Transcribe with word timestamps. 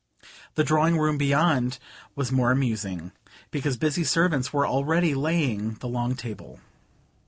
The 0.55 0.63
dining 0.63 0.97
room 0.99 1.19
beyond 1.19 1.77
was 2.15 2.31
more 2.31 2.49
amusing, 2.51 3.11
because 3.51 3.77
busy 3.77 4.03
servants 4.03 4.51
were 4.51 4.65
already 4.65 5.13
laying 5.13 5.75
the 5.75 5.87
long 5.87 6.15
table. 6.15 6.59